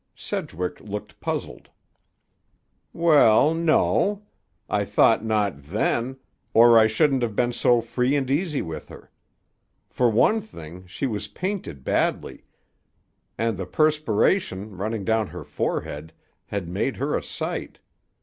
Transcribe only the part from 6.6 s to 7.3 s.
I shouldn't